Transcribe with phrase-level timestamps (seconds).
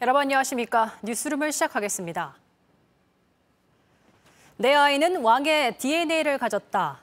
[0.00, 0.92] 여러분 안녕하십니까?
[1.02, 2.36] 뉴스룸을 시작하겠습니다.
[4.56, 7.00] 내 아이는 왕의 DNA를 가졌다.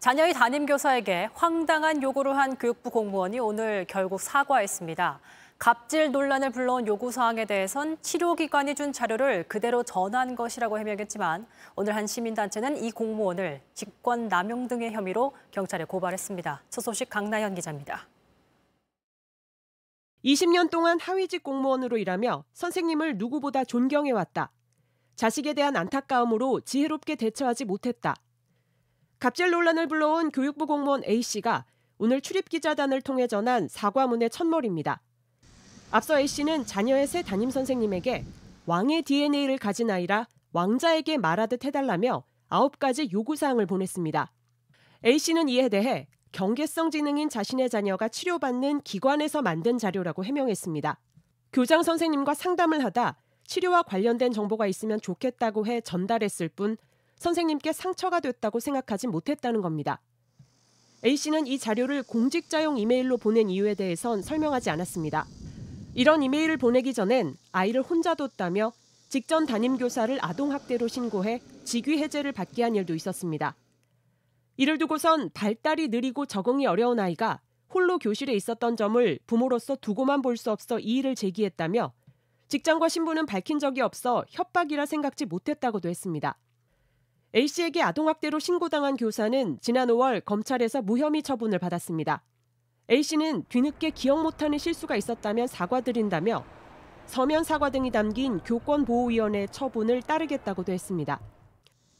[0.00, 5.20] 자녀의 담임교사에게 황당한 요구를 한 교육부 공무원이 오늘 결국 사과했습니다.
[5.60, 11.46] 갑질 논란을 불러온 요구사항에 대해선 치료기관이 준 자료를 그대로 전한 것이라고 해명했지만
[11.76, 16.62] 오늘 한 시민단체는 이 공무원을 직권남용 등의 혐의로 경찰에 고발했습니다.
[16.68, 18.08] 첫 소식 강나현 기자입니다.
[20.24, 24.50] 20년 동안 하위직 공무원으로 일하며 선생님을 누구보다 존경해왔다.
[25.16, 28.16] 자식에 대한 안타까움으로 지혜롭게 대처하지 못했다.
[29.18, 31.66] 갑질 논란을 불러온 교육부 공무원 A씨가
[31.98, 35.02] 오늘 출입기자단을 통해 전한 사과문의 첫머리입니다.
[35.90, 38.24] 앞서 A씨는 자녀의 새 담임 선생님에게
[38.66, 44.32] 왕의 DNA를 가진 아이라 왕자에게 말하듯 해달라며 아홉 가지 요구사항을 보냈습니다.
[45.04, 50.98] A씨는 이에 대해 경계성 지능인 자신의 자녀가 치료받는 기관에서 만든 자료라고 해명했습니다.
[51.52, 53.16] 교장 선생님과 상담을 하다
[53.46, 56.76] 치료와 관련된 정보가 있으면 좋겠다고 해 전달했을 뿐
[57.20, 60.00] 선생님께 상처가 됐다고 생각하지 못했다는 겁니다.
[61.04, 65.26] A씨는 이 자료를 공직자용 이메일로 보낸 이유에 대해선 설명하지 않았습니다.
[65.94, 68.72] 이런 이메일을 보내기 전엔 아이를 혼자 뒀다며
[69.08, 73.54] 직전 담임 교사를 아동학대로 신고해 직위 해제를 받게 한 일도 있었습니다.
[74.56, 77.40] 이를 두고선 발달이 느리고 적응이 어려운 아이가
[77.72, 81.92] 홀로 교실에 있었던 점을 부모로서 두고만 볼 수 없어 이의를 제기했다며
[82.48, 86.38] 직장과 신분은 밝힌 적이 없어 협박이라 생각지 못했다고도 했습니다.
[87.34, 92.22] A씨에게 아동학대로 신고당한 교사는 지난 5월 검찰에서 무혐의 처분을 받았습니다.
[92.88, 96.44] A씨는 뒤늦게 기억 못하는 실수가 있었다면 사과드린다며
[97.06, 101.20] 서면 사과 등이 담긴 교권보호위원회 처분을 따르겠다고도 했습니다.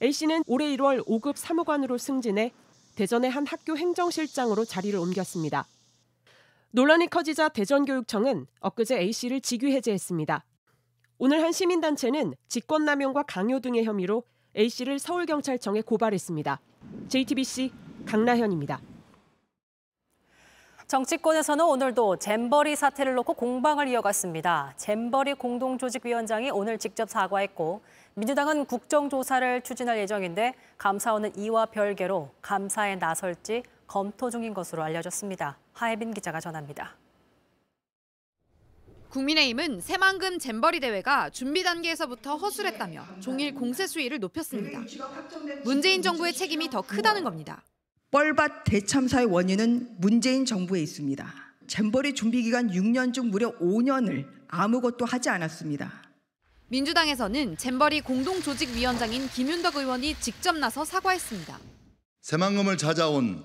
[0.02, 2.52] A씨는 올해 1월 5급 사무관으로 승진해
[2.96, 5.66] 대전의 한 학교 행정실장으로 자리를 옮겼습니다.
[6.70, 10.44] 논란이 커지자 대전교육청은 엊그제 A씨를 직위 해제했습니다.
[11.18, 14.24] 오늘 한 시민단체는 직권남용과 강요 등의 혐의로
[14.56, 16.60] A씨를 서울경찰청에 고발했습니다.
[17.08, 17.72] JTBC
[18.06, 18.80] 강나현입니다.
[20.86, 24.74] 정치권에서는 오늘도 잼버리 사태를 놓고 공방을 이어갔습니다.
[24.76, 27.80] 잼버리 공동조직위원장이 오늘 직접 사과했고
[28.16, 35.58] 민주당은 국정조사를 추진할 예정인데 감사원은 이와 별개로 감사에 나설지 검토 중인 것으로 알려졌습니다.
[35.72, 36.96] 하혜빈 기자가 전합니다.
[39.08, 44.80] 국민의힘은 새만금 잼버리 대회가 준비 단계에서부터 허술했다며 종일 공세 수위를 높였습니다.
[45.64, 47.62] 문재인 정부의 책임이 더 크다는 겁니다.
[48.10, 51.26] 뻘밭 대참사의 원인은 문재인 정부에 있습니다.
[51.66, 56.03] 잼버리 준비 기간 6년 중 무려 5년을 아무것도 하지 않았습니다.
[56.68, 61.58] 민주당에서는 잼버리 공동조직위원장인 김윤덕 의원이 직접 나서 사과했습니다.
[62.22, 63.44] 새만금을 찾아온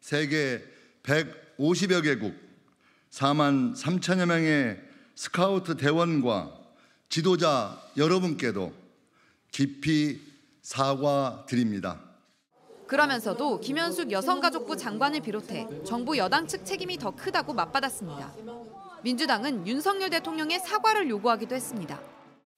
[0.00, 0.62] 세계
[1.02, 2.34] 150여 개국
[3.10, 4.80] 4만 3천여 명의
[5.16, 6.52] 스카우트 대원과
[7.08, 8.72] 지도자 여러분께도
[9.50, 10.20] 깊이
[10.62, 12.00] 사과드립니다.
[12.86, 18.32] 그러면서도 김현숙 여성가족부 장관을 비롯해 정부 여당 측 책임이 더 크다고 맞받았습니다.
[19.02, 22.13] 민주당은 윤석열 대통령의 사과를 요구하기도 했습니다.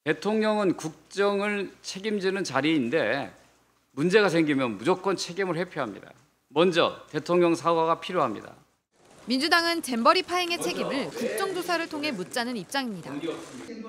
[0.07, 3.35] 대통령은 국정을 책임지는 자리인데
[3.91, 6.13] 문제가 생기면 무조건 책임을 회피합니다.
[6.47, 8.55] 먼저 대통령 사과가 필요합니다.
[9.25, 13.13] 민주당은 잼버리 파행의 책임을 국정조사를 통해 묻자는 입장입니다.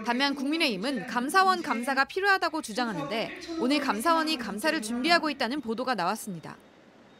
[0.05, 6.57] 반면 국민의힘은 감사원 감사가 필요하다고 주장하는데 오늘 감사원이 감사를 준비하고 있다는 보도가 나왔습니다.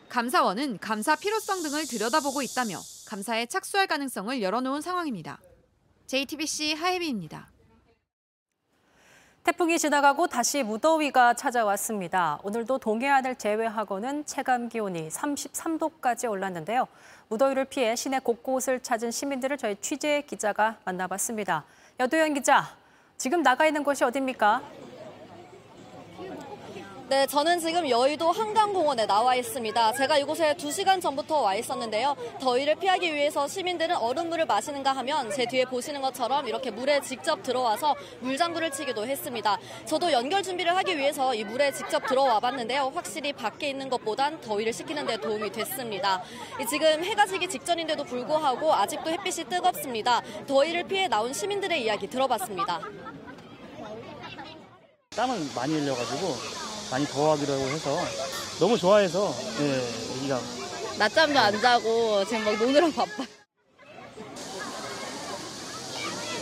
[0.09, 5.39] 감사원은 감사 필요성 등을 들여다보고 있다며 감사에 착수할 가능성을 열어놓은 상황입니다.
[6.07, 7.51] JTBC 하혜비입니다.
[9.47, 12.37] 태풍이 지나가고 다시 무더위가 찾아왔습니다.
[12.43, 16.85] 오늘도 동해안을 제외하고는 체감 기온이 33도까지 올랐는데요.
[17.29, 21.63] 무더위를 피해 시내 곳곳을 찾은 시민들을 저희 취재 기자가 만나봤습니다.
[21.97, 22.75] 여도현 기자,
[23.17, 24.61] 지금 나가 있는 곳이 어디입니까?
[27.09, 29.93] 네, 저는 지금 여의도 한강공원에 나와 있습니다.
[29.93, 32.17] 제가 이곳에 2시간 전부터 와 있었는데요.
[32.41, 37.95] 더위를 피하기 위해서 시민들은 얼음물을 마시는가 하면 제 뒤에 보시는 것처럼 이렇게 물에 직접 들어와서
[38.19, 39.57] 물장구를 치기도 했습니다.
[39.85, 42.91] 저도 연결 준비를 하기 위해서 이 물에 직접 들어와 봤는데요.
[42.93, 46.21] 확실히 밖에 있는 것보단 더위를 식히는 데 도움이 됐습니다.
[46.69, 50.21] 지금 해가 지기 직전인데도 불구하고 아직도 햇빛이 뜨겁습니다.
[50.45, 52.81] 더위를 피해 나온 시민들의 이야기 들어봤습니다.
[55.15, 57.97] 땀은 많이 흘려가지고 많이 더워하기로 해서
[58.59, 59.81] 너무 좋아해서 네,
[60.17, 60.39] 애기가
[60.97, 63.23] 낮잠도 안 자고 지금 막 노느라 바빠.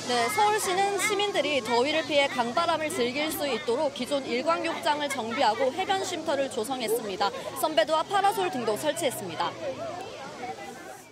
[0.08, 7.32] 네, 서울시는 시민들이 더위를 피해 강바람을 즐길 수 있도록 기존 일광욕장을 정비하고 해변 쉼터를 조성했습니다.
[7.60, 9.52] 선베드와 파라솔 등도 설치했습니다.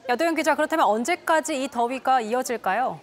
[0.09, 2.99] 여도현 기자, 그렇다면 언제까지 이 더위가 이어질까요?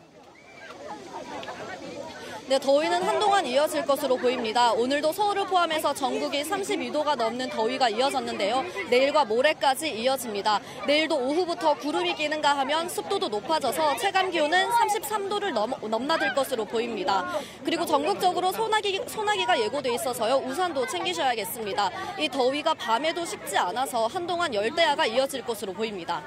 [2.51, 4.73] 네, 더위는 한동안 이어질 것으로 보입니다.
[4.73, 8.65] 오늘도 서울을 포함해서 전국이 32도가 넘는 더위가 이어졌는데요.
[8.91, 10.59] 내일과 모레까지 이어집니다.
[10.85, 17.39] 내일도 오후부터 구름이 끼는가 하면 습도도 높아져서 체감 기온은 33도를 넘, 넘나들 것으로 보입니다.
[17.65, 20.39] 그리고 전국적으로 소나기, 소나기가 예고돼 있어서요.
[20.45, 22.19] 우산도 챙기셔야겠습니다.
[22.19, 26.21] 이 더위가 밤에도 식지 않아서 한동안 열대야가 이어질 것으로 보입니다.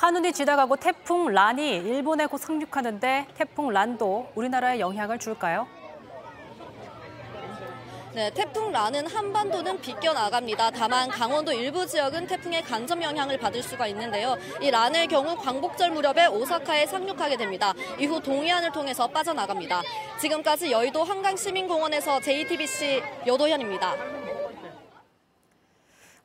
[0.00, 5.66] 카눈이 지나가고 태풍 란이 일본에 곧 상륙하는데 태풍 란도 우리나라에 영향을 줄까요?
[8.14, 10.70] 네, 태풍 란은 한반도는 비껴나갑니다.
[10.70, 14.38] 다만 강원도 일부 지역은 태풍의 간접 영향을 받을 수가 있는데요.
[14.62, 17.74] 이 란의 경우 광복절 무렵에 오사카에 상륙하게 됩니다.
[17.98, 19.82] 이후 동해안을 통해서 빠져나갑니다.
[20.18, 23.94] 지금까지 여의도 한강시민공원에서 JTBC 여도현입니다.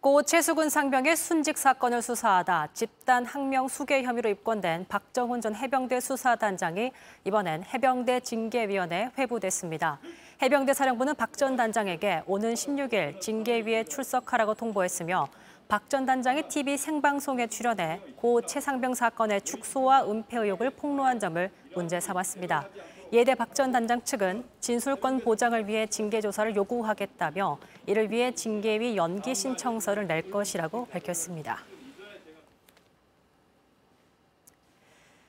[0.05, 6.91] 고 최수근 상병의 순직 사건을 수사하다 집단 항명 수괴 혐의로 입건된 박정훈 전 해병대 수사단장이
[7.23, 9.99] 이번엔 해병대 징계위원회에 회부됐습니다.
[10.43, 15.27] 해병대 사령부는 박 전 단장에게 오는 16일 징계위에 출석하라고 통보했으며
[15.67, 21.99] 박 전 단장이 TV 생방송에 출연해 고 최상병 사건의 축소와 은폐 의혹을 폭로한 점을 문제
[21.99, 22.67] 삼았습니다.
[23.13, 29.33] 예대 박 전 단장 측은 진술권 보장을 위해 징계 조사를 요구하겠다며 이를 위해 징계위 연기
[29.33, 31.63] 신청서를 낼 것이라고 밝혔습니다.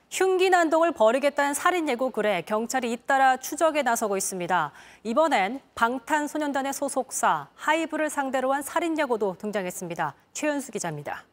[0.09, 4.71] 흉기 난동을 벌이겠다는 살인 예고글에 경찰이 잇따라 추적에 나서고 있습니다.
[5.03, 10.15] 이번엔 방탄소년단의 소속사 하이브를 상대로 한 살인 예고도 등장했습니다.
[10.33, 11.23] 최연수 기자입니다.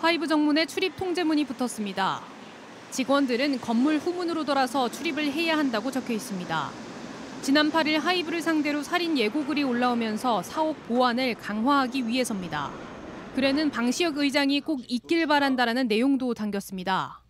[0.00, 2.39] 하이브 정문에 출입 통제문이 붙었습니다.
[2.90, 6.70] 직원들은 건물 후문으로 돌아서 출입을 해야 한다고 적혀 있습니다.
[7.42, 12.70] 지난 8일 하이브를 상대로 살인 예고글이 올라오면서 사옥 보안을 강화하기 위해서입니다.
[13.34, 17.20] 글에는 방시혁 의장이 꼭 있길 바란다라는 내용도 담겼습니다.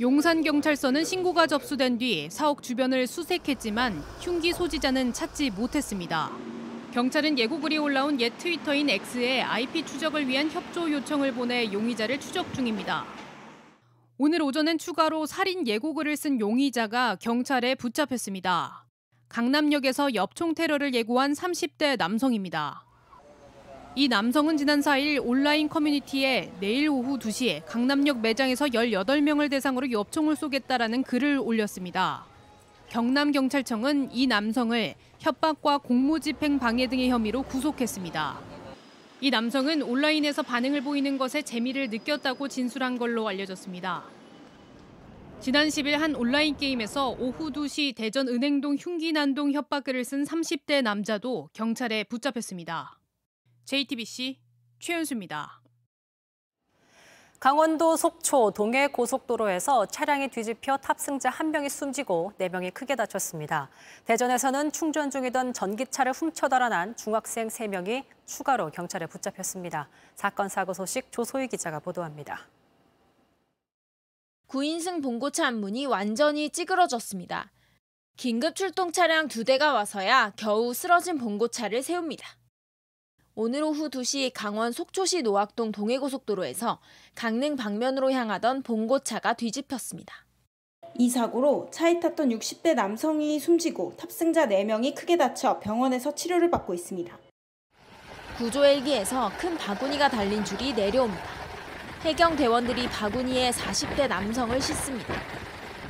[0.00, 6.30] 용산경찰서는 신고가 접수된 뒤 사옥 주변을 수색했지만 흉기 소지자는 찾지 못했습니다.
[6.92, 13.04] 경찰은 예고글이 올라온 옛 트위터인 X에 IP 추적을 위한 협조 요청을 보내 용의자를 추적 중입니다.
[14.16, 18.86] 오늘 오전엔 추가로 살인 예고글을 쓴 용의자가 경찰에 붙잡혔습니다.
[19.28, 22.84] 강남역에서 엽총 테러를 예고한 30대 남성입니다.
[23.96, 31.02] 이 남성은 지난 4일 온라인 커뮤니티에 내일 오후 2시에 강남역 매장에서 18명을 대상으로 엽총을 쏘겠다라는
[31.02, 32.24] 글을 올렸습니다.
[32.90, 38.53] 경남경찰청은 이 남성을 협박과 공무집행 방해 등의 혐의로 구속했습니다.
[39.24, 44.04] 이 남성은 온라인에서 반응을 보이는 것에 재미를 느꼈다고 진술한 걸로 알려졌습니다.
[45.40, 51.48] 지난 10일 한 온라인 게임에서 오후 2시 대전 은행동 흉기 난동 협박글을 쓴 30대 남자도
[51.54, 53.00] 경찰에 붙잡혔습니다.
[53.64, 54.40] JTBC
[54.78, 55.62] 최연수입니다.
[57.44, 63.68] 강원도 속초 동해 고속도로에서 차량이 뒤집혀 탑승자 한 명이 숨지고 네 명이 크게 다쳤습니다.
[64.06, 69.90] 대전에서는 충전 중이던 전기차를 훔쳐 달아난 중학생 세 명이 추가로 경찰에 붙잡혔습니다.
[70.14, 72.48] 사건 사고 소식 조소희 기자가 보도합니다.
[74.48, 77.50] 9인승 봉고차 한 문이 완전히 찌그러졌습니다.
[78.16, 82.26] 긴급 출동 차량 두 대가 와서야 겨우 쓰러진 봉고차를 세웁니다.
[83.36, 86.78] 오늘 오후 2시 강원 속초시 노악동 동해고속도로에서
[87.16, 90.24] 강릉 방면으로 향하던 봉고차가 뒤집혔습니다.
[90.96, 97.18] 이 사고로 차에 탔던 60대 남성이 숨지고 탑승자 4명이 크게 다쳐 병원에서 치료를 받고 있습니다.
[98.38, 101.24] 구조 헬기에서 큰 바구니가 달린 줄이 내려옵니다.
[102.02, 105.12] 해경 대원들이 바구니에 40대 남성을 싣습니다.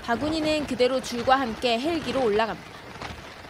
[0.03, 2.84] 바구니는 그대로 줄과 함께 헬기로 올라갑니다.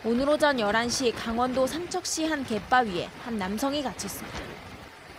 [0.06, 4.38] 오늘 오전 11시 강원도 삼척시 한 갯바위에 한 남성이 갇혔습니다.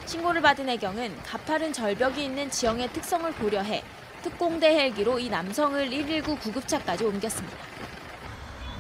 [0.06, 3.84] 신고를 받은 해경은 가파른 절벽이 있는 지형의 특성을 고려해
[4.22, 7.58] 특공대 헬기로 이 남성을 119 구급차까지 옮겼습니다.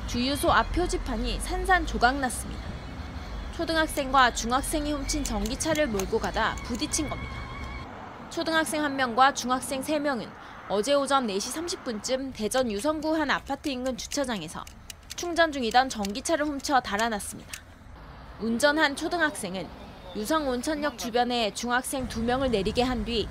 [0.05, 2.63] 주유소 앞 표지판이 산산조각났습니다.
[3.57, 7.33] 초등학생과 중학생이 훔친 전기차를 몰고 가다 부딪힌 겁니다.
[8.29, 10.29] 초등학생 1명과 중학생 3명은
[10.69, 14.63] 어제 오전 4시 30분쯤 대전 유성구 한 아파트 인근 주차장에서
[15.15, 17.51] 충전 중이던 전기차를 훔쳐 달아났습니다.
[18.39, 19.67] 운전한 초등학생은
[20.15, 23.27] 유성 온천역 주변에 중학생 2명을 내리게 한 뒤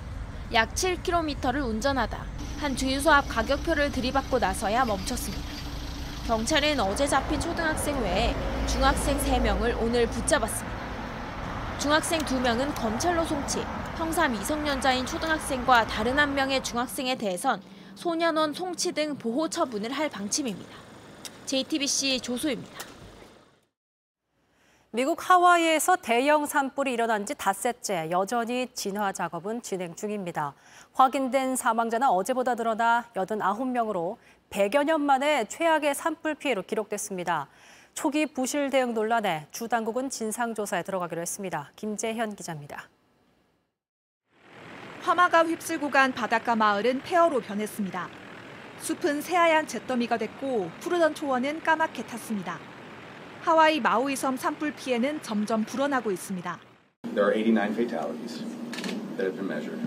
[0.52, 2.18] 약 7km를 운전하다
[2.60, 5.42] 한 주유소 앞 가격표를 들이받고 나서야 멈췄습니다.
[6.26, 8.34] 경찰은 어제 잡힌 초등학생 외에
[8.66, 10.78] 중학생 3명을 오늘 붙잡았습니다.
[11.78, 13.64] 중학생 2명은 검찰로 송치,
[13.96, 17.62] 형사 미성년자인 초등학생과 다른 한 명의 중학생에 대해선
[17.94, 20.83] 소년원 송치 등 보호 처분을 할 방침입니다.
[21.46, 22.78] JTBC 조소입니다.
[24.90, 30.54] 미국 하와이에서 대형 산불이 일어난 지 닷새째 여전히 진화 작업은 진행 중입니다.
[30.94, 34.16] 확인된 사망자는 어제보다 늘어나 89명으로
[34.50, 37.48] 100여 년 만에 최악의 산불 피해로 기록됐습니다.
[37.92, 41.72] 초기 부실 대응 논란에 주 당국은 진상조사에 들어가기로 했습니다.
[41.76, 42.88] 김재현 기자입니다.
[45.02, 48.23] 화마가 휩쓸고 간 바닷가 마을은 폐허로 변했습니다.
[48.80, 52.58] 숲은 새하얀 잿더미가 됐고 푸르던 초원은 까맣게 탔습니다.
[53.42, 56.58] 하와이 마우이 섬 산불 피해는 점점 불어나고 있습니다.
[57.14, 58.42] There are 89 fatalities
[59.16, 59.80] that have been measured.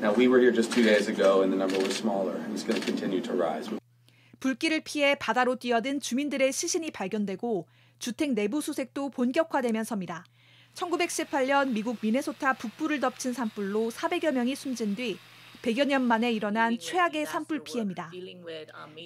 [0.00, 2.62] Now, we were here just two days ago and the number was smaller, and it's
[2.62, 3.68] going to continue to rise.
[4.40, 7.66] 불길을 피해 바다로 뛰어든 주민들의 시신이 발견되고
[7.98, 10.24] 주택 내부 수색도 본격화되면서입니다.
[10.74, 15.18] 1918년 미국 미네소타 북부를 덮친 산불로 400여 명이 숨진 뒤
[15.62, 18.10] 100여 년 만에 일어난 최악의 산불 피해입니다.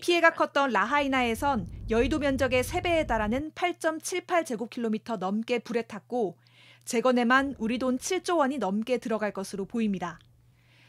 [0.03, 6.37] 피해가 컸던 라하이나에선 여의도 면적의 3배에 달하는 8.78제곱킬로미터 넘게 불에 탔고
[6.85, 10.19] 재건에만 우리 돈 7조 원이 넘게 들어갈 것으로 보입니다.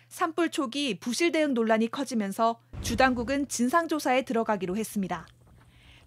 [0.10, 5.25] 산불 초기 부실 대응 논란이 커지면서 주 당국은 진상조사에 들어가기로 했습니다.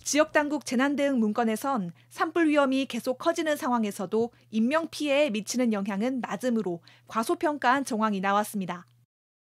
[0.05, 6.81] 지역 당국 재난 대응 문건에선 산불 위험이 계속 커지는 상황에서도 인명 피해에 미치는 영향은 낮음으로
[7.09, 8.87] 과소평가한 정황이 나왔습니다.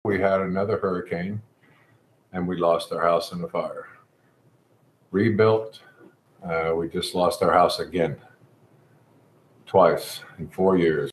[0.04, 1.42] We had another hurricane
[2.33, 3.87] and we lost our house in a fire.
[5.11, 5.83] Rebuilt,
[6.42, 8.16] uh, we just lost our house again.
[9.66, 11.11] Twice in four years.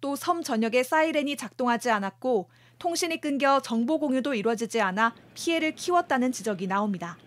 [0.00, 6.68] 또 섬 전역에 사이렌이 작동하지 않았고 통신이 끊겨 정보 공유도 이루어지지 않아 피해를 키웠다는 지적이
[6.68, 7.18] 나옵니다.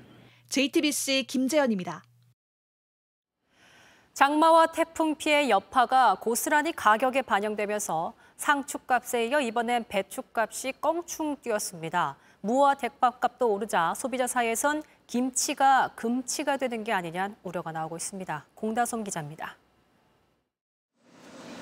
[0.49, 2.03] JTBC 김재현입니다.
[4.19, 12.17] 장마와 태풍 피해 여파가 고스란히 가격에 반영되면서 상추값에 이어 이번엔 배추값이 껑충 뛰었습니다.
[12.41, 18.45] 무와 대밥값도 오르자 소비자 사이에선 김치가 금치가 되는 게 아니냐는 우려가 나오고 있습니다.
[18.55, 19.55] 공다솜 기자입니다.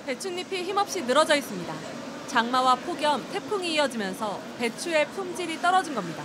[0.08, 1.72] 배춧잎이 힘없이 늘어져 있습니다.
[2.26, 6.24] 장마와 폭염, 태풍이 이어지면서 배추의 품질이 떨어진 겁니다.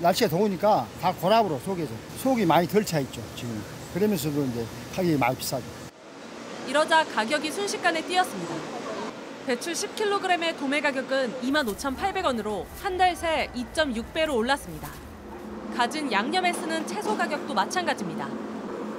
[0.00, 5.34] 날씨가 더우니까 다 고랍으로 속에서 속이 많이 덜 차 있죠 지금 그러면서도 이제 가격이 많이
[5.36, 5.64] 비싸죠.
[6.68, 8.54] 이러자 가격이 순식간에 뛰었습니다.
[9.46, 14.90] 배추 10kg의 도매 가격은 25,800원으로 한 달 새 2.6배로 올랐습니다.
[15.76, 18.28] 갖은 양념에 쓰는 채소 가격도 마찬가지입니다.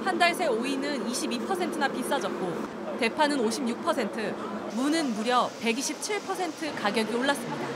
[0.04, 4.34] 한 달 새 오이는 22%나 비싸졌고 대파는 56%,
[4.74, 7.66] 무는 무려 127% 가격이 올랐습니다.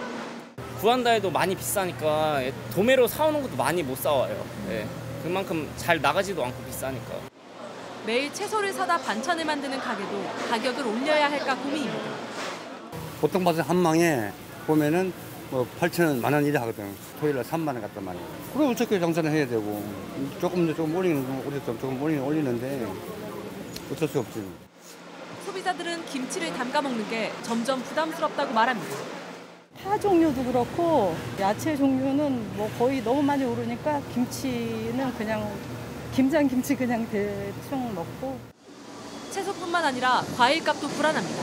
[0.80, 2.40] 구한다 해도 많이 비싸니까
[2.74, 4.44] 도매로 사오는 것도 많이 못 사와요.
[4.70, 4.84] 예.
[5.22, 7.14] 그만큼 잘 나가지도 않고 비싸니까.
[8.06, 12.10] 매일 채소를 사다 반찬을 만드는 가게도 가격을 올려야 할까 고민입니다.
[13.20, 14.32] 보통 봐서 한 망에
[14.66, 15.12] 보면은
[15.50, 16.92] 뭐 8천 원, 만 원 이래 하거든.
[17.20, 18.22] 토요일 날 3만 원 갖단 말이야.
[18.54, 19.84] 그럼 어떻게 장사를 해야 되고
[20.40, 22.86] 조금 조금 올리는 거 올리는 조금 올리는 올리는데
[23.92, 24.44] 어쩔 수 없지.
[25.46, 28.96] 소비자들은 김치를 담가 먹는 게 점점 부담스럽다고 말합니다.
[29.84, 35.52] 파 종류도 그렇고 야채 종류는 뭐 거의 너무 많이 오르니까 김치는 그냥
[36.14, 38.38] 김장 김치 그냥 대충 먹고
[39.30, 41.42] 채소뿐만 아니라 과일값도 불안합니다.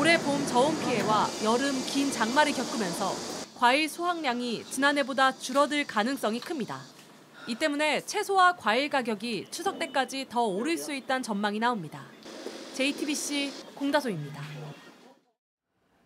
[0.00, 3.12] 올해 봄 저온 피해와 여름 긴 장마를 겪으면서
[3.56, 6.80] 과일 수확량이 지난해보다 줄어들 가능성이 큽니다.
[7.46, 12.02] 이 때문에 채소와 과일 가격이 추석 때까지 더 오를 수 있다는 전망이 나옵니다.
[12.74, 14.63] JTBC 공다소입니다.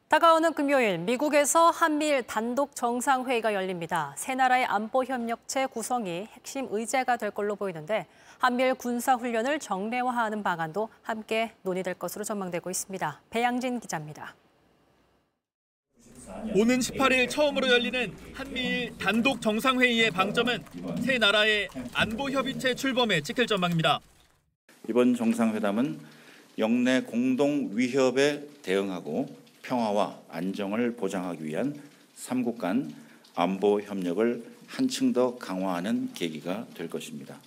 [0.09, 4.15] 다가오는 금요일 미국에서 한미일 단독 정상회의가 열립니다.
[4.17, 8.07] 세 나라의 안보 협력체 구성이 핵심 의제가 될 걸로 보이는데
[8.39, 13.21] 한미일 군사 훈련을 정례화하는 방안도 함께 논의될 것으로 전망되고 있습니다.
[13.29, 14.35] 배양진 기자입니다.
[16.55, 20.65] 오는 18일 처음으로 열리는 한미일 단독 정상회의의 방점은
[21.05, 24.01] 세 나라의 안보 협의체 출범에 찍힐 전망입니다.
[24.89, 26.01] 이번 정상회담은
[26.57, 31.79] 영내 공동 위협에 대응하고 평화와 안정을 보장하기 위한
[32.15, 32.91] 삼국 간
[33.35, 37.39] 안보 협력을 한층 더 강화하는 계기가 될 것입니다.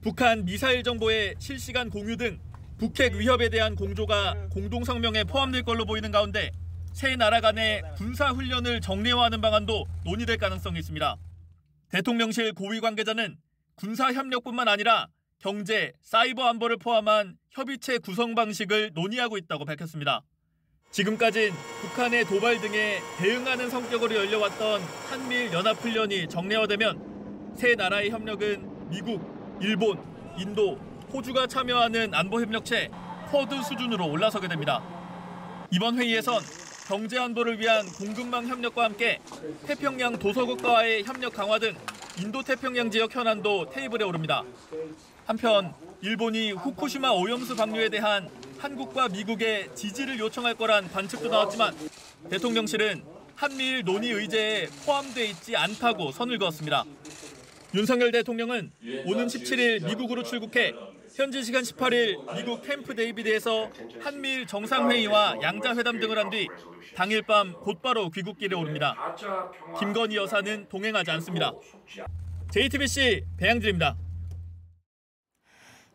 [0.00, 2.40] 북한 미사일 정보의 실시간 공유 등
[2.78, 6.50] 북핵 위협에 대한 공조가 공동 성명에 포함될 걸로 보이는 가운데
[6.92, 11.16] 세 나라 간의 군사 훈련을 정례화하는 방안도 논의될 가능성이 있습니다.
[11.90, 13.36] 대통령실 고위 관계자는
[13.76, 15.08] 군사 협력뿐만 아니라
[15.38, 20.22] 경제, 사이버 안보를 포함한 협의체 구성 방식을 논의하고 있다고 밝혔습니다.
[20.94, 29.98] 지금까진 북한의 도발 등에 대응하는 성격으로 열려왔던 한미일 연합훈련이 정례화되면 세 나라의 협력은 미국, 일본,
[30.38, 30.78] 인도,
[31.12, 32.92] 호주가 참여하는 안보협력체
[33.28, 34.84] 쿼드 수준으로 올라서게 됩니다.
[35.72, 36.40] 이번 회의에선
[36.86, 39.18] 경제 안보를 위한 공급망 협력과 함께
[39.66, 41.74] 태평양 도서국가와의 협력 강화 등
[42.20, 44.44] 인도 태평양 지역 현안도 테이블에 오릅니다.
[45.26, 48.28] 한편 일본이 후쿠시마 오염수 방류에 대한
[48.58, 51.74] 한국과 미국의 지지를 요청할 거란 관측도 나왔지만
[52.30, 53.02] 대통령실은
[53.34, 56.84] 한미일 논의 의제에 포함돼 있지 않다고 선을 그었습니다.
[57.74, 58.70] 윤석열 대통령은
[59.06, 60.72] 오는 17일 미국으로 출국해
[61.16, 66.48] 현지 시간 18일 미국 캠프 데이비드에서 한미일 정상회의와 양자회담 등을 한 뒤
[66.94, 69.16] 당일 밤 곧바로 귀국길에 오릅니다.
[69.80, 71.52] 김건희 여사는 동행하지 않습니다.
[72.52, 73.96] JTBC 배양진입니다.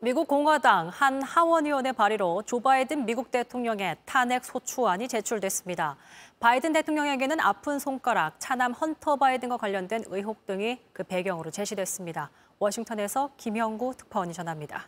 [0.01, 5.97] 미국 공화당 한 하원의원의 발의로 조 바이든 미국 대통령의 탄핵 소추안이 제출됐습니다.
[6.39, 12.31] 바이든 대통령에게는 아픈 손가락, 차남 헌터 바이든과 관련된 의혹 등이 그 배경으로 제시됐습니다.
[12.59, 14.87] 워싱턴에서 김영구 특파원이 전합니다.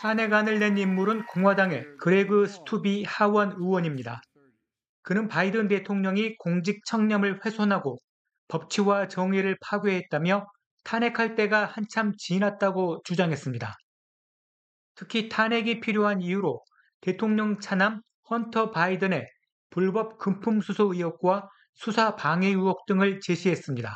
[0.00, 4.20] 탄핵안을 낸 인물은 공화당의 그레그 스투비 하원 의원입니다.
[5.02, 7.98] 그는 바이든 대통령이 공직 청렴을 훼손하고
[8.48, 10.48] 법치와 정의를 파괴했다며
[10.88, 13.76] 탄핵할 때가 한참 지났다고 주장했습니다.
[14.94, 16.64] 특히 탄핵이 필요한 이유로
[17.02, 19.26] 대통령 차남 헌터 바이든의
[19.68, 23.94] 불법 금품 수수 의혹과 수사 방해 의혹 등을 제시했습니다.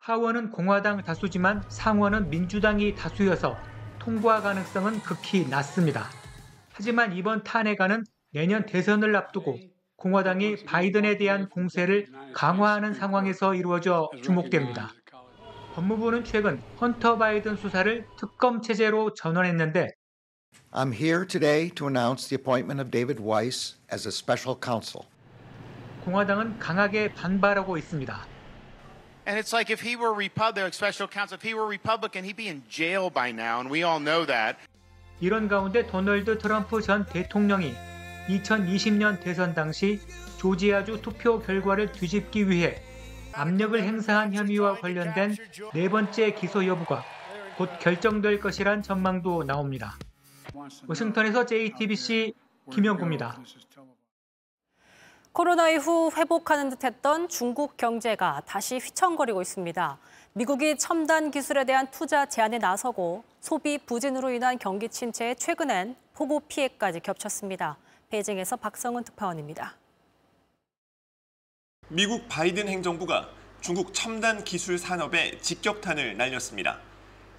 [0.00, 3.56] 하원은 공화당 다수지만 상원은 민주당이 다수여서
[3.98, 6.10] 통과 가능성은 극히 낮습니다.
[6.72, 9.58] 하지만 이번 탄핵안은 내년 대선을 앞두고
[9.96, 14.90] 공화당이 바이든에 대한 공세를 강화하는 상황에서 이루어져 주목됩니다.
[15.74, 19.90] 법무부는 최근 헌터 바이든 수사를 특검 체제로 전환했는데
[20.72, 25.06] I'm here today to announce the appointment of David Weiss as a special counsel.
[26.04, 28.26] 공화당은 강하게 반발하고 있습니다.
[29.26, 32.48] And it's like if he were Republican, special counsel, if he were Republican, he'd be
[32.48, 34.58] in jail by now, and we all know that.
[35.20, 37.72] 이런 가운데 도널드 트럼프 전 대통령이
[38.28, 40.00] 2020년 대선 당시
[40.38, 42.82] 조지아주 투표 결과를 뒤집기 위해
[43.34, 45.36] 압력을 행사한 혐의와 관련된
[45.74, 47.04] 네 번째 기소 여부가
[47.56, 49.96] 곧 결정될 것이란 전망도 나옵니다.
[50.86, 52.34] 워싱턴에서 JTBC
[52.70, 53.38] 김영구입니다.
[55.32, 59.98] 코로나 이후 회복하는 듯했던 중국 경제가 다시 휘청거리고 있습니다.
[60.34, 67.00] 미국이 첨단 기술에 대한 투자 제한에 나서고 소비 부진으로 인한 경기 침체에 최근엔 폭우 피해까지
[67.00, 67.78] 겹쳤습니다.
[68.10, 69.74] 베이징에서 박성은 특파원입니다.
[71.94, 73.28] 미국 바이든 행정부가
[73.60, 76.78] 중국 첨단 기술 산업에 직격탄을 날렸습니다.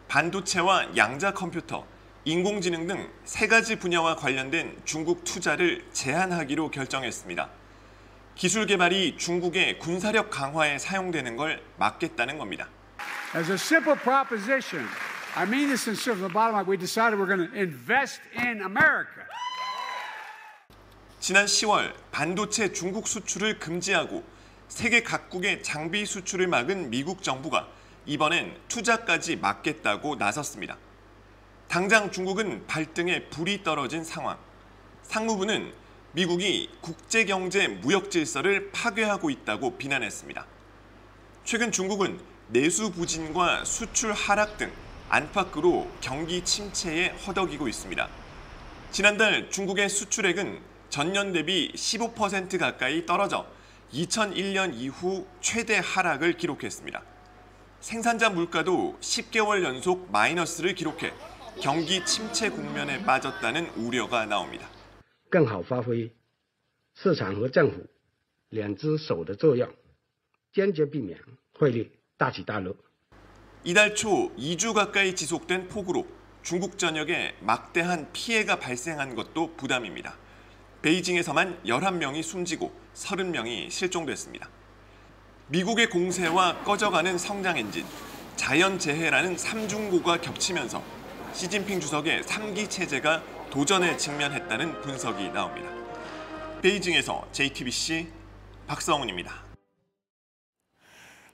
[0.07, 1.87] 반도체와 양자 컴퓨터,
[2.23, 7.49] 인공지능 등 세 가지 분야와 관련된 중국 투자를 제한하기로 결정했습니다.
[8.35, 12.69] 기술 개발이 중국의 군사력 강화에 사용되는 걸 막겠다는 겁니다.
[13.35, 14.87] As a simple proposition,
[15.35, 16.27] I mean this in simple.
[16.27, 19.25] The bottom we decided we're going to invest in America.
[21.19, 24.32] 지난 10월 반도체 중국 수출을 금지하고
[24.73, 27.67] 세계 각국의 장비 수출을 막은 미국 정부가
[28.07, 30.77] 이번엔 투자까지 막겠다고 나섰습니다.
[31.67, 34.35] 당장 중국은 발등에 불이 떨어진 상황.
[35.03, 35.71] 상무부는
[36.13, 40.43] 미국이 국제경제 무역 질서를 파괴하고 있다고 비난했습니다.
[41.45, 44.71] 최근 중국은 내수 부진과 수출 하락 등
[45.07, 48.09] 안팎으로 경기 침체에 허덕이고 있습니다.
[48.91, 53.45] 지난달 중국의 수출액은 전년 대비 15% 가까이 떨어져
[53.92, 57.02] 2001년 이후 최대 하락을 기록했습니다.
[57.80, 61.12] 생산자 물가도 10개월 연속 마이너스를 기록해
[61.60, 64.68] 경기 침체 국면에 빠졌다는 우려가 나옵니다.
[65.30, 66.10] 更好发挥
[66.94, 67.86] 市场和政府
[68.50, 69.68] 两只手的作用，
[70.52, 71.18] 坚决避免
[71.52, 72.76] 汇率大起大落。
[73.64, 76.06] 이달 초 2주 가까이 지속된 폭우로
[76.42, 80.16] 중국 전역에 막대한 피해가 발생한 것도 부담입니다.
[80.83, 84.49] 베이징에서만 11명이 숨지고 30명이 실종됐습니다.
[85.47, 87.85] 미국의 공세와 꺼져가는 성장 엔진,
[88.35, 90.83] 자연재해라는 삼중고가 겹치면서
[91.31, 95.69] 시진핑 주석의 3기 체제가 도전에 직면했다는 분석이 나옵니다.
[96.61, 98.09] 베이징에서 JTBC
[98.67, 99.41] 박성훈입니다.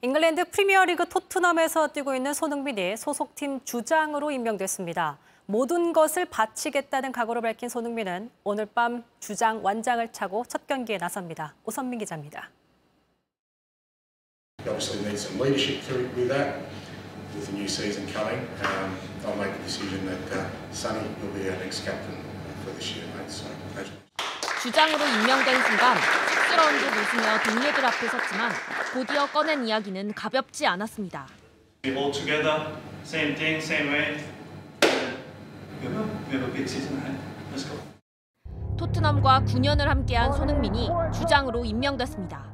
[0.02, 5.18] 잉글랜드 프리미어리그 토트넘에서 뛰고 있는 손흥민이 소속팀 주장으로 임명됐습니다.
[5.50, 11.56] 모든 것을 바치겠다는 각오를 밝힌 손흥민은 오늘 밤 주장 완장을 차고 첫 경기에 나섭니다.
[11.66, 12.52] 오선민 기자입니다.
[14.60, 16.54] Obviously need some leadership to do that.
[17.34, 18.94] With the new season coming, um,
[19.26, 22.14] I'll make the decision that uh, Sonny will be our next captain
[22.62, 23.34] for this year, mate.
[23.34, 24.06] So, congratulations.
[24.62, 25.98] 주장으로 임명된 순간
[26.30, 28.52] 쑥스러운 듯 웃으며 동료들 앞에 섰지만
[28.94, 31.26] 곧이어 꺼낸 이야기는 가볍지 않았습니다.
[31.98, 34.39] all together, same thing, same way.
[35.82, 37.18] We have a, we have a big season ahead.
[37.52, 37.78] Let's go.
[38.78, 42.50] 토트넘과 9년을 함께한 손흥민이 주장으로 임명됐습니다.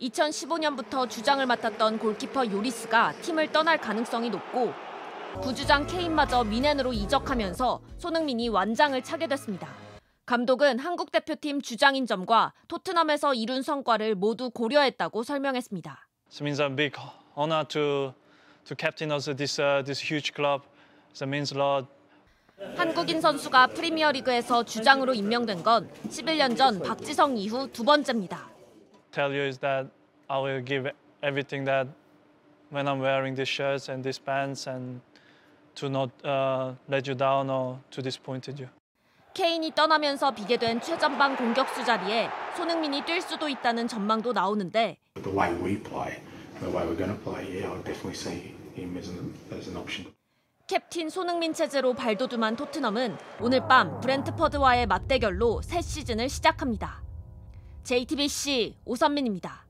[0.00, 4.72] 2015년부터 주장을 맡았던 골키퍼 요리스가 팀을 떠날 가능성이 높고
[5.42, 9.68] 부주장 케인마저 미넨으로 이적하면서 손흥민이 완장을 차게 됐습니다.
[10.26, 16.08] 감독은 한국 대표팀 주장인 점과 토트넘에서 이룬 성과를 모두 고려했다고 설명했습니다.
[16.30, 16.98] It means a big
[17.36, 18.14] honor to
[18.64, 20.62] to captain also this uh, this huge club.
[21.14, 22.01] It means a lot.
[22.76, 28.50] 한국인 선수가 프리미어리그에서 주장으로 임명된 건 11년 전 박지성 이후 두 번째입니다.
[29.12, 29.90] Tell you is that
[30.28, 30.90] I will give
[31.22, 31.88] everything that
[32.72, 35.00] when I'm wearing these shirts and these pants and
[35.74, 38.68] to not uh, let you down or to disappoint you.
[39.34, 45.52] 케인이 떠나면서 비게 된 최전방 공격수 자리에 손흥민이 뛸 수도 있다는 전망도 나오는데 The way
[45.62, 46.20] we play,
[46.60, 49.76] the way we're going to play, yeah, I definitely see him as an, as an
[49.76, 50.12] option.
[50.72, 57.02] 캡틴 손흥민 체제로 발돋움한 토트넘은 오늘 밤 브렌트퍼드와의 맞대결로 새 시즌을 시작합니다.
[57.82, 59.66] JTBC 오선민입니다.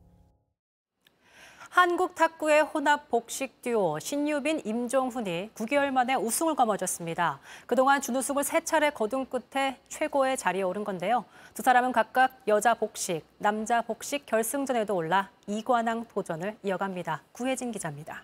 [1.70, 7.40] 한국 탁구의 혼합 복식 듀오 신유빈, 임종훈이 9개월 만에 우승을 거머쥐었습니다.
[7.66, 11.24] 그동안 준우승을 세 차례 거둔 끝에 최고의 자리에 오른 건데요.
[11.52, 17.24] 두 사람은 각각 여자 복식, 남자 복식 결승전에도 올라 이관왕 도전을 이어갑니다.
[17.32, 18.22] 구혜진 기자입니다.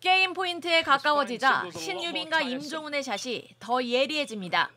[0.00, 4.70] 게임 포인트에 가까워지자 신유빈과 임종훈의 샷이 더 예리해집니다.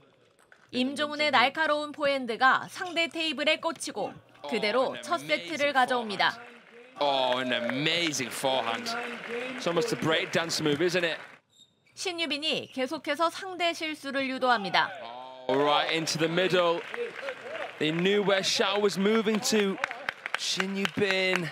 [0.71, 4.13] 임종훈의 날카로운 포핸드가 상대 테이블에 꽂히고
[4.49, 6.37] 그대로 첫 세트를 가져옵니다.
[6.99, 8.91] Oh, an amazing forehand.
[9.55, 11.17] It's almost a breakdance move, isn't it?
[11.95, 14.89] 신유빈이 계속해서 상대 실수를 유도합니다.
[15.47, 16.81] Right into the middle.
[17.79, 19.77] They knew where Shao was moving to.
[20.37, 21.49] Shin Yubin.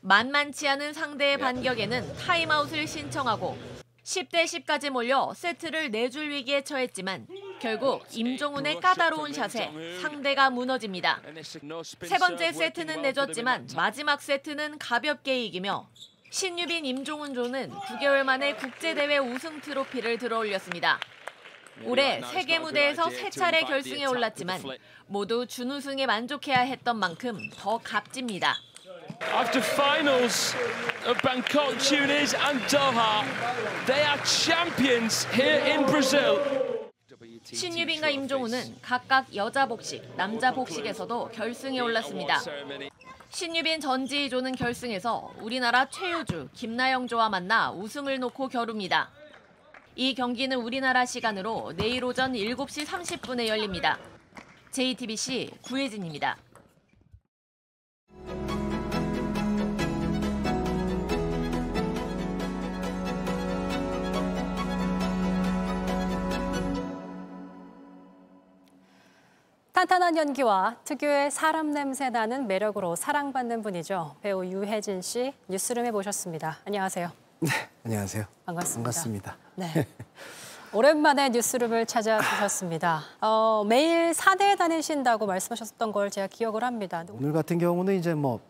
[0.00, 3.58] 만만치 않은 상대의 반격에는 타임아웃을 신청하고
[4.04, 7.26] 10대 10까지 몰려 세트를 내줄 위기에 처했지만
[7.60, 11.20] 결국 임종훈의 까다로운 샷에 상대가 무너집니다.
[12.02, 15.88] 세 번째 세트는 내줬지만 마지막 세트는 가볍게 이기며
[16.30, 21.00] 신유빈 임종훈 조는 9개월 만에 국제대회 우승 트로피를 들어올렸습니다.
[21.84, 24.62] 올해 세계 무대에서 세 차례 결승에 올랐지만
[25.06, 28.56] 모두 준우승에 만족해야 했던 만큼 더 값집니다.
[29.20, 30.54] After finals
[31.06, 33.24] of Bangkok, Tunis, and Doha,
[33.86, 36.38] they are champions here in Brazil.
[37.44, 42.40] 신유빈과 임종훈은 각각 여자 복식, 남자 복식에서도 결승에 올랐습니다.
[43.30, 49.10] 신유빈 전지희조는 결승에서 우리나라 최효주, 김나영조와 만나 우승을 놓고 겨룹니다.
[49.96, 53.98] 이 경기는 우리나라 시간으로 내일 오전 7시 30분에 열립니다.
[54.70, 56.36] JTBC 구혜진입니다.
[69.78, 74.16] 탄탄한 연기와 특유의 사람 냄새 나는 매력으로 사랑받는 분이죠.
[74.22, 76.58] 배우 유혜진 씨 뉴스룸에 모셨습니다.
[76.64, 77.12] 안녕하세요.
[77.38, 77.50] 네,
[77.84, 78.24] 안녕하세요.
[78.44, 78.90] 반갑습니다.
[78.90, 79.36] 반갑습니다.
[79.54, 79.86] 네.
[80.74, 83.02] 오랜만에 뉴스룸을 찾아주셨습니다.
[83.20, 87.04] 어, 매일 사대에 다니신다고 말씀하셨던 걸 제가 기억을 합니다.
[87.12, 88.40] 오늘 같은 경우는 이제 뭐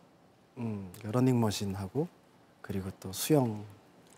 [0.57, 2.09] 음, 러닝머신 하고
[2.63, 3.67] 그리고 또 수영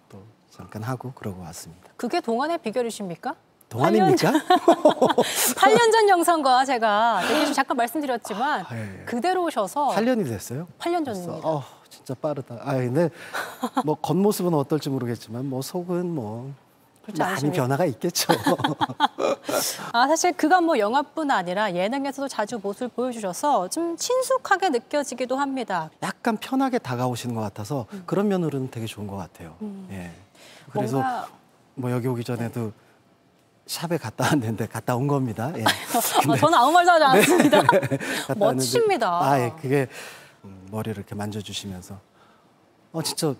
[0.08, 1.90] 또 잠깐 하고 그러고 왔습니다.
[1.96, 3.34] 그게 동안의 비결이십니까?
[3.70, 4.32] 동안입니까?
[4.32, 7.20] 8년 전 영상과 제가
[7.54, 9.04] 잠깐 말씀드렸지만 아, 예.
[9.06, 10.66] 그대로 오셔서 8년이 됐어요?
[10.80, 11.48] 8년 전입니다.
[11.48, 12.56] 어, 진짜 빠르다.
[12.62, 13.08] 아 근데
[13.84, 16.52] 뭐 겉모습은 어떨지 모르겠지만 뭐 속은 뭐
[17.04, 17.62] 그렇지 많이 않으십니까?
[17.62, 18.32] 변화가 있겠죠.
[19.92, 25.90] 아 사실 그간 뭐 영화뿐 아니라 예능에서도 자주 모습을 보여주셔서 좀 친숙하게 느껴지기도 합니다.
[26.02, 29.54] 약간 편하게 다가오시는 것 같아서 그런 면으로는 되게 좋은 것 같아요.
[29.62, 29.86] 음.
[29.92, 30.10] 예.
[30.72, 31.28] 그래서 뭔가-
[31.76, 32.72] 뭐 여기 오기 전에도
[33.70, 35.52] 샵에 갔다 왔는데 갔다 온 겁니다.
[35.56, 35.62] 예.
[36.28, 37.62] 어, 저는 아무 말도 하지 않았습니다.
[37.62, 37.76] 갔다
[38.28, 39.22] 왔는데 멋집니다.
[39.22, 39.52] 아, 예.
[39.60, 39.86] 그게
[40.44, 41.96] 음, 머리를 이렇게 만져주시면서
[42.92, 43.32] 어 진짜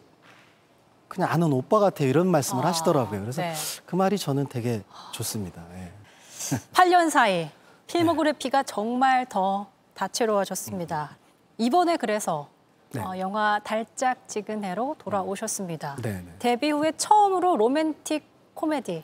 [1.08, 3.20] 그냥 아는 오빠 같아요 이런 말씀을 아, 하시더라고요.
[3.22, 3.54] 그래서 네.
[3.84, 5.64] 그 말이 저는 되게 좋습니다.
[5.74, 5.92] 예.
[6.74, 7.50] 8년 사이
[7.88, 11.18] 필모그래피가 정말 더 다채로워졌습니다.
[11.58, 12.48] 이번에 그래서
[12.92, 13.00] 네.
[13.00, 15.96] 어, 영화 달짝지근해로 돌아오셨습니다.
[16.02, 16.34] 네, 네.
[16.38, 19.02] 데뷔 후에 처음으로 로맨틱 코미디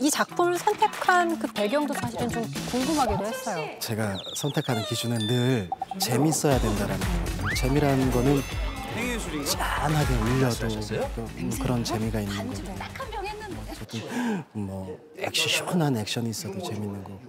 [0.00, 3.68] 이 작품을 선택한 그 배경도 사실은 좀 궁금하기도 했어요.
[3.80, 7.54] 제가 선택하는 기준은 늘 재밌어야 된다라는 거예요.
[7.56, 8.42] 재미라는 거는
[9.44, 10.68] 짠하게 울려도
[11.14, 12.74] 또, 음, 그런 재미가 있는 거고
[13.72, 17.20] 어쨌든 뭐 액션 시원한 액션이 있어도 재밌는 거고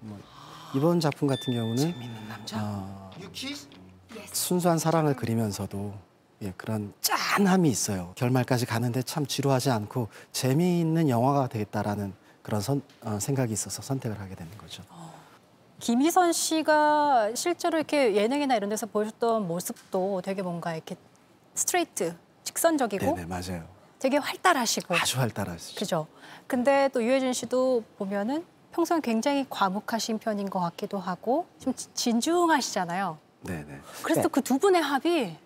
[0.00, 0.18] 뭐
[0.74, 1.94] 이번 작품 같은 경우는
[2.54, 3.10] 어,
[4.32, 5.92] 순수한 사랑을 그리면서도
[6.42, 8.12] 예, 그런 짠함이 있어요.
[8.16, 14.34] 결말까지 가는데 참 지루하지 않고 재미있는 영화가 되겠다라는 그런 선- 어, 생각이 있어서 선택을 하게
[14.34, 14.82] 되는 거죠.
[15.78, 20.96] 김희선 씨가 실제로 이렇게 예능이나 이런 데서 보여줬던 모습도 되게 뭔가 이렇게
[21.54, 23.64] 스트레이트, 직선적이고 네네 맞아요.
[23.98, 25.78] 되게 활달하시고 아주 활달하시죠.
[25.78, 26.06] 그죠.
[26.48, 33.18] 근데 또 유해진 씨도 보면은 평소에 굉장히 과묵하신 편인 것 같기도 하고 좀 지- 진중하시잖아요.
[33.42, 33.80] 네네.
[34.02, 35.36] 그래서 그두 분의 합이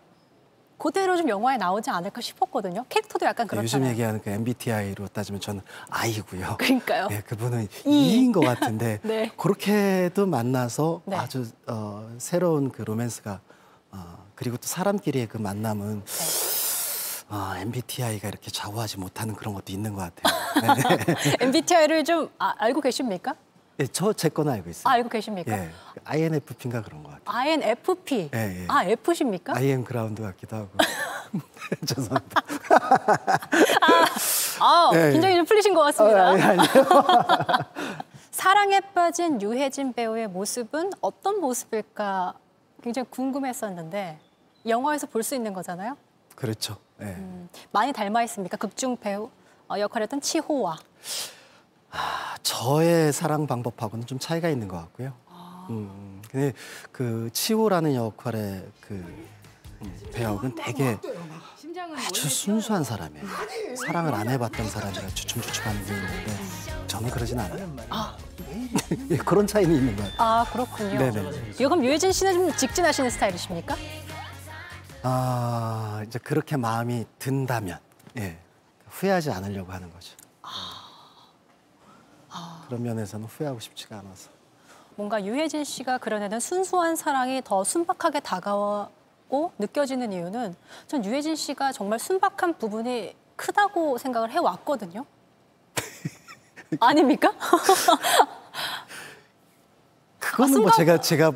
[0.78, 2.84] 그대로 좀 영화에 나오지 않을까 싶었거든요.
[2.88, 3.90] 캐릭터도 약간 네, 요즘 그렇잖아요.
[3.92, 6.56] 얘기하는 그 MBTI로 따지면 저는 I고요.
[6.60, 7.08] 그러니까요.
[7.08, 7.90] 네, 그분은 E.
[8.14, 9.30] E인 것 같은데 네.
[9.36, 11.16] 그렇게도 만나서 네.
[11.16, 13.40] 아주 어, 새로운 그 로맨스가
[13.92, 17.26] 어, 그리고 또 사람끼리의 그 만남은 네.
[17.28, 20.86] 어, MBTI가 이렇게 좌우하지 못하는 그런 것도 있는 것 같아요.
[21.06, 21.36] 네.
[21.40, 23.34] MBTI를 좀 아, 알고 계십니까?
[23.78, 24.84] 네, 저제 거는 알고 있어요.
[24.90, 25.52] 아, 알고 계십니까?
[25.52, 25.70] 예,
[26.04, 27.38] INFP인가 그런 것 같아요.
[27.38, 28.30] INFP.
[28.34, 28.64] 예, 예.
[28.68, 29.54] 아, F십니까?
[29.56, 30.68] IM 그라운드 같기도 하고.
[31.84, 32.40] 죄송합니다.
[34.60, 35.12] 아, 예, 예.
[35.12, 36.26] 굉장히 좀 풀리신 것 같습니다.
[36.28, 36.62] 아, 아니.
[38.30, 42.34] 사랑에 빠진 유해진 배우의 모습은 어떤 모습일까
[42.82, 44.18] 굉장히 궁금했었는데
[44.66, 45.96] 영화에서 볼 수 있는 거잖아요.
[46.34, 46.76] 그렇죠.
[47.00, 47.06] 예.
[47.06, 48.56] 음, 많이 닮아 있습니까?
[48.56, 49.30] 극중 배우
[49.68, 50.76] 어, 역할했던 치호와.
[52.42, 55.12] 저의 사랑 방법하고는 좀 차이가 있는 것 같고요.
[55.70, 56.52] 음, 근데
[56.92, 58.94] 그 치호라는 역할의 그
[59.82, 60.96] 음, 배역은 되게
[62.06, 63.26] 아주 순수한 사람이에요.
[63.76, 67.76] 사랑을 안 해봤던 사람이라 주춤주춤하는 게 있는데 저는 그러진 않아요.
[69.10, 70.16] 예, 그런 차이는 있는 것 같아요.
[70.18, 70.98] 아 그렇군요.
[70.98, 71.50] 네네.
[71.52, 73.76] 이 그럼 유해진 씨는 좀 직진하시는 스타일이십니까?
[75.02, 77.78] 아 이제 그렇게 마음이 든다면
[78.18, 78.38] 예,
[78.88, 80.16] 후회하지 않으려고 하는 거죠.
[82.66, 84.30] 그런 면에서는 후회하고 싶지가 않아서.
[84.96, 90.54] 뭔가 유해진 씨가 그려내는 순수한 사랑이 더 순박하게 다가오고 느껴지는 이유는
[90.86, 95.04] 전 유해진 씨가 정말 순박한 부분이 크다고 생각을 해왔거든요.
[96.80, 97.32] 아닙니까?
[100.18, 101.32] 그거는 뭐 순간- 제가 제가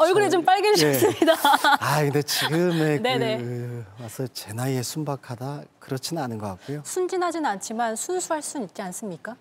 [0.00, 1.32] 얼굴이 좀 빨개지셨습니다.
[1.80, 2.98] 아 근데 지금의.
[3.02, 6.82] 그 와서 제 나이에 순박하다 그렇지는 않은 것 같고요.
[6.84, 9.36] 순진하진 않지만 순수할 수는 있지 않습니까?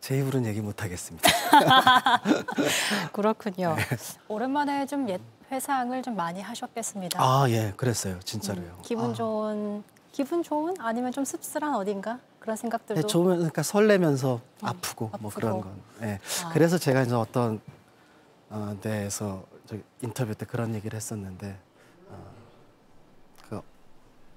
[0.00, 1.28] 제 입으로는 얘기 못 하겠습니다.
[3.12, 3.76] 그렇군요.
[4.28, 7.20] 오랜만에 좀 옛 회상을 좀 많이 하셨겠습니다.
[7.22, 8.78] 아 예, 그랬어요, 진짜로요.
[8.82, 9.14] 기분 아.
[9.14, 15.30] 좋은 기분 좋은 아니면 좀 씁쓸한 어딘가 그런 생각들도 네, 좋으면 그러니까 설레면서 아프고, 뭐
[15.30, 15.80] 그런 건.
[16.02, 16.18] 예.
[16.44, 16.48] 아.
[16.52, 17.60] 그래서 제가 이제 어떤
[18.50, 21.58] 어, 데에서 저 인터뷰 때 그런 얘기를 했었는데
[22.08, 22.24] 어,
[23.48, 23.60] 그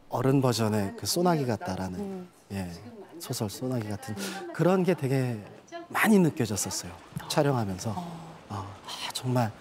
[0.10, 2.30] 어른 버전의 그 소나기 같다라는 음.
[2.52, 2.72] 예,
[3.20, 4.16] 소설 소나기 같은
[4.54, 5.44] 그런 게 되게
[5.90, 6.92] 많이 느껴졌었어요.
[7.28, 7.94] 촬영하면서
[8.50, 8.54] 아,
[8.86, 9.52] 아, 정말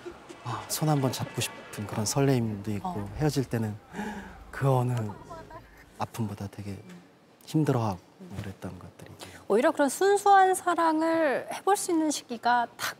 [0.44, 3.14] 아, 손 한 번 잡고 싶은 그런 설레임도 있고 어.
[3.18, 3.76] 헤어질 때는
[4.50, 4.92] 그 어느
[5.98, 6.78] 아픔보다 되게
[7.46, 9.10] 힘들어하고 뭐 그랬던 것들이
[9.48, 12.96] 오히려 그런 순수한 사랑을 해볼 수 있는 시기가 딱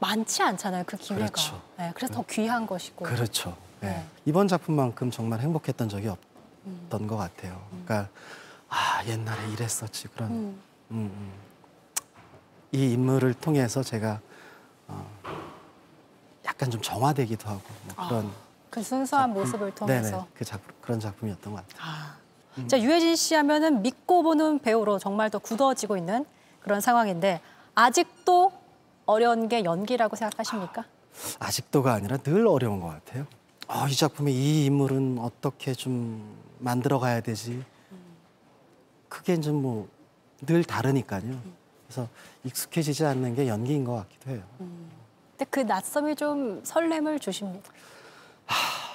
[0.00, 0.84] 많지 않잖아요.
[0.86, 1.26] 그 기회가.
[1.26, 1.60] 그렇죠.
[1.78, 3.04] 네, 그래서 더 귀한 것이고.
[3.04, 3.56] 그렇죠.
[3.82, 3.86] 예.
[3.86, 4.06] 네.
[4.24, 6.08] 이번 작품만큼 정말 행복했던 적이
[6.66, 6.80] 음.
[6.84, 7.60] 없던 것 같아요.
[7.70, 8.08] 그러니까
[8.70, 10.60] 아 옛날에 이랬었지 그런 음.
[10.92, 11.32] 음, 음.
[12.72, 14.20] 이 인물을 통해서 제가
[14.88, 15.06] 어,
[16.44, 18.32] 약간 좀 정화되기도 하고 뭐 그런
[18.70, 20.10] 그 순수한 모습을 통해서.
[20.10, 22.14] 네네 그 작품 그런 작품이었던 것 같아요.
[22.58, 22.68] 음.
[22.68, 26.24] 자 유해진 씨 하면은 믿고 보는 배우로 정말 더 굳어지고 있는
[26.60, 27.40] 그런 상황인데
[27.74, 28.52] 아직도
[29.06, 30.84] 어려운 게 연기라고 생각하십니까?
[31.40, 33.26] 아 직도가 아니라 늘 어려운 것 같아요.
[33.66, 37.64] 아, 이 작품에 이 인물은 어떻게 좀 만들어 가야 되지?
[39.10, 41.38] 그게 좀뭐늘 다르니까요.
[41.86, 42.08] 그래서
[42.44, 44.42] 익숙해지지 않는 게 연기인 것 같기도 해요.
[44.56, 47.70] 근데 그 낯섦이 좀 설렘을 주십니다.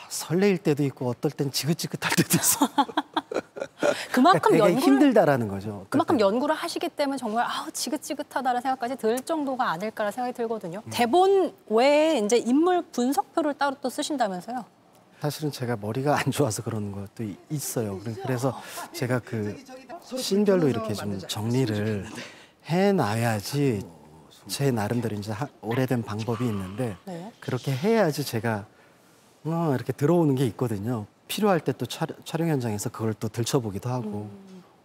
[0.10, 2.67] 설레일 때도 있고 어떨 땐 지긋지긋할 때도 있어.
[4.12, 5.86] 그만큼 되게 연구를 힘들다라는 거죠.
[5.89, 10.82] 그만큼 연구를 하시기 때문에 정말 아우 지긋지긋하다는 생각까지 들 정도가 아닐까라는 생각이 들거든요.
[10.86, 10.89] 음.
[10.91, 14.63] 대본 외에 이제 인물 분석표를 따로 또 쓰신다면서요?
[15.21, 17.99] 사실은 제가 머리가 안 좋아서 그런 것도 이- 있어요.
[17.99, 18.60] 그래- 그래서
[18.93, 19.58] 제가 그
[20.17, 22.06] 씬별로 이렇게 좀 정리를
[22.65, 23.82] 해놔야지
[24.47, 27.32] 제 나름대로 이제 하- 오래된 방법이 있는데 네.
[27.39, 28.65] 그렇게 해야지 제가
[29.45, 31.06] 어, 이렇게 들어오는 게 있거든요.
[31.28, 34.30] 필요할 때 또 촬영 현장에서 그걸 또 들춰보기도 하고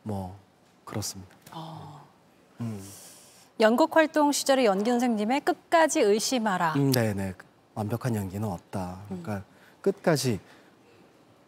[0.02, 0.36] 뭐
[0.84, 1.30] 그렇습니다.
[2.60, 2.82] 음.
[3.60, 6.74] 연극 활동 시절의 연기 선생님의 끝까지 의심하라.
[6.76, 7.34] 음, 네네
[7.74, 9.00] 완벽한 연기는 없다.
[9.08, 9.42] 그러니까
[9.80, 10.40] 끝까지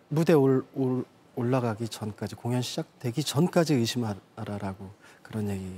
[0.09, 1.05] 무대 올, 올,
[1.37, 4.90] 올라가기 전까지 공연 시작되기 전까지 의심하라라고
[5.23, 5.71] 그런 얘기가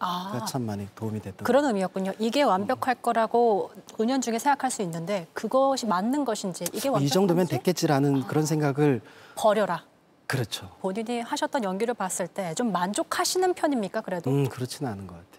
[0.00, 0.44] 아.
[0.48, 1.44] 참 많이 도움이 됐던.
[1.44, 2.12] 그런 의미였군요.
[2.18, 7.46] 이게 완벽할 거라고 은연 중에 생각할 수 있는데 그것이 맞는 것인지 이게 완벽한지 이 정도면
[7.46, 9.00] 됐겠지라는 그런 생각을
[9.36, 9.84] 버려라.
[10.26, 10.68] 그렇죠.
[10.80, 14.00] 본인이 하셨던 연기를 봤을 때 좀 만족하시는 편입니까?
[14.00, 15.30] 그래도 음 그렇지는 않은 것 같아요.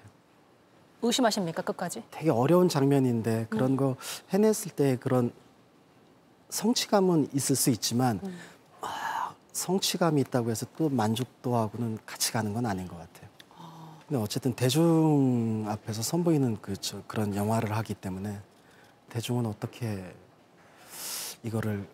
[1.01, 2.03] 의심하십니까 끝까지?
[2.11, 3.95] 되게 어려운 장면인데 그런 거
[4.31, 5.31] 해냈을 때 그런
[6.51, 8.19] 성취감은 있을 수 있지만
[8.81, 13.31] 아, 성취감이 있다고 해서 또 만족도하고는 같이 가는 건 아닌 것 같아요.
[14.07, 18.41] 근데 어쨌든 대중 앞에서 선보이는 그 저, 그런 영화를 하기 때문에
[19.09, 20.13] 대중은 어떻게
[21.43, 21.87] 이거를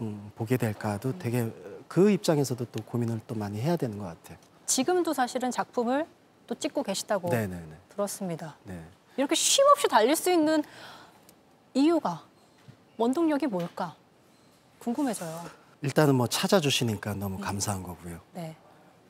[0.00, 1.52] 음, 보게 될까도 되게
[1.88, 4.38] 그 입장에서도 또 고민을 또 많이 해야 되는 것 같아요.
[4.66, 6.06] 지금도 사실은 작품을
[6.46, 7.76] 또 찍고 계시다고 네네네.
[7.88, 8.56] 들었습니다.
[8.62, 8.80] 네.
[9.16, 10.62] 이렇게 쉼 없이 달릴 수 있는
[11.74, 12.24] 이유가
[13.06, 13.96] 원동력이 뭘까
[14.78, 15.44] 궁금해져요.
[15.82, 18.20] 일단은 뭐 찾아주시니까 너무 감사한 거고요.
[18.32, 18.54] 네.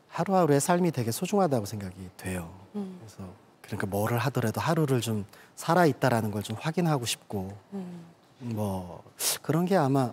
[0.09, 2.51] 하루하루의 삶이 되게 소중하다고 생각이 돼요.
[2.75, 2.97] 음.
[3.01, 5.27] 그래서 그러니까 뭐를 하더라도 하루를 좀
[5.57, 8.07] 살아 있다라는 걸 좀 확인하고 싶고 음.
[8.39, 9.03] 뭐
[9.43, 10.13] 그런 게 아마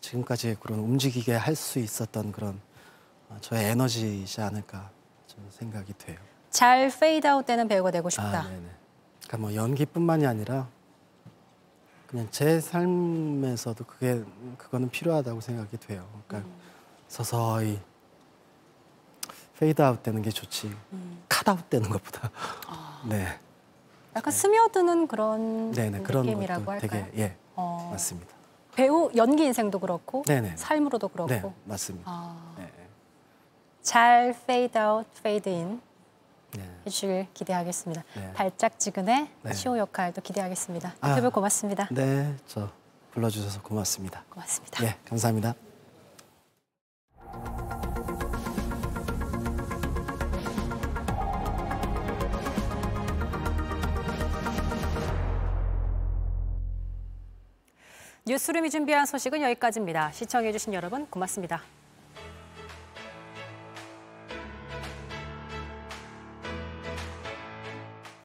[0.00, 2.58] 지금까지 그런 움직이게 할 수 있었던 그런
[3.28, 4.90] 어, 저의 에너지이지 않을까
[5.26, 6.18] 좀 생각이 돼요.
[6.50, 8.40] 잘 페이드 아웃 되는 배우가 되고 싶다.
[8.40, 8.62] 아, 네네.
[9.26, 10.68] 그러니까 뭐 연기뿐만이 아니라
[12.06, 14.22] 그냥 제 삶에서도 그게
[14.58, 16.06] 그거는 필요하다고 생각이 돼요.
[16.26, 16.50] 그러니까
[17.08, 17.80] 서서히
[19.58, 20.74] 페이드 아웃 되는 게 좋지
[21.28, 22.30] cut out 되는 것보다
[23.08, 23.38] 네,
[24.14, 27.06] 약간 스며드는 그런 네네 그런 느낌이라고 것도 할까요?
[27.10, 28.34] 되게 예 어, 맞습니다.
[28.74, 30.56] 배우 연기 인생도 그렇고 네네.
[30.56, 32.10] 삶으로도 그렇고 네 맞습니다.
[32.10, 32.70] 아, 네.
[33.80, 35.80] 잘 페이드 아웃, 페이드 인
[36.52, 36.62] 네.
[36.86, 38.04] 해주길 기대하겠습니다.
[38.14, 38.32] 네.
[38.34, 39.52] 달짝지근해 네.
[39.52, 40.94] 치호 역할도 기대하겠습니다.
[41.00, 41.08] 아.
[41.08, 41.88] 인터뷰 고맙습니다.
[41.90, 42.70] 네, 저
[43.12, 44.24] 불러주셔서 고맙습니다.
[44.30, 44.84] 고맙습니다.
[44.84, 45.54] 예, 감사합니다.
[58.28, 60.10] 뉴스룸이 준비한 소식은 여기까지입니다.
[60.10, 61.62] 시청해주신 여러분 고맙습니다.